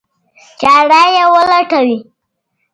چاره 0.59 1.03
یې 1.15 1.23
ولټوي. 1.33 1.97